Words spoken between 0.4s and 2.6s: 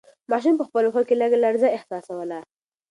په خپلو پښو کې لږه لړزه احساسوله.